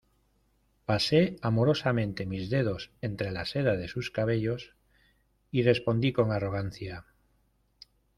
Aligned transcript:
pasé 0.87 1.37
amorosamente 1.43 2.25
mis 2.25 2.49
dedos 2.49 2.89
entre 3.01 3.29
la 3.29 3.45
seda 3.45 3.77
de 3.77 3.87
sus 3.87 4.09
cabellos, 4.09 4.73
y 5.51 5.61
respondí 5.61 6.11
con 6.11 6.31
arrogancia: 6.31 7.05